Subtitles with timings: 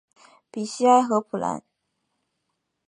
[0.49, 1.61] 比西埃和普兰。